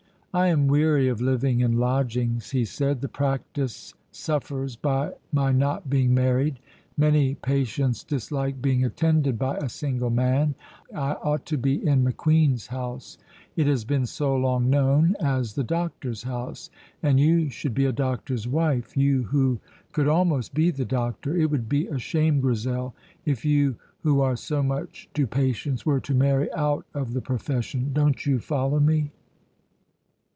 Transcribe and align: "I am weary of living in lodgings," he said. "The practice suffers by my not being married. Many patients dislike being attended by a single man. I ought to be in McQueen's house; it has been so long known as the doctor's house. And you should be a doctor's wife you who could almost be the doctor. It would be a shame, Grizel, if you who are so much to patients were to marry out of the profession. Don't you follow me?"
"I 0.33 0.47
am 0.47 0.67
weary 0.69 1.09
of 1.09 1.19
living 1.19 1.59
in 1.59 1.73
lodgings," 1.77 2.51
he 2.51 2.63
said. 2.63 3.01
"The 3.01 3.09
practice 3.09 3.93
suffers 4.13 4.77
by 4.77 5.11
my 5.33 5.51
not 5.51 5.89
being 5.89 6.13
married. 6.13 6.59
Many 6.95 7.35
patients 7.35 8.01
dislike 8.05 8.61
being 8.61 8.85
attended 8.85 9.37
by 9.37 9.57
a 9.57 9.67
single 9.67 10.09
man. 10.09 10.55
I 10.95 11.15
ought 11.21 11.45
to 11.47 11.57
be 11.57 11.85
in 11.85 12.05
McQueen's 12.05 12.67
house; 12.67 13.17
it 13.57 13.67
has 13.67 13.83
been 13.83 14.05
so 14.05 14.33
long 14.37 14.69
known 14.69 15.17
as 15.19 15.55
the 15.55 15.65
doctor's 15.65 16.23
house. 16.23 16.69
And 17.03 17.19
you 17.19 17.49
should 17.49 17.73
be 17.73 17.83
a 17.83 17.91
doctor's 17.91 18.47
wife 18.47 18.95
you 18.95 19.23
who 19.23 19.59
could 19.91 20.07
almost 20.07 20.53
be 20.53 20.71
the 20.71 20.85
doctor. 20.85 21.35
It 21.35 21.51
would 21.51 21.67
be 21.67 21.87
a 21.87 21.99
shame, 21.99 22.39
Grizel, 22.39 22.95
if 23.25 23.43
you 23.43 23.75
who 24.03 24.21
are 24.21 24.37
so 24.37 24.63
much 24.63 25.09
to 25.13 25.27
patients 25.27 25.85
were 25.85 25.99
to 25.99 26.13
marry 26.15 26.49
out 26.53 26.85
of 26.93 27.11
the 27.11 27.21
profession. 27.21 27.91
Don't 27.91 28.25
you 28.25 28.39
follow 28.39 28.79
me?" 28.79 29.11